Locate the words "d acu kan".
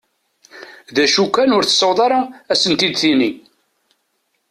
0.95-1.53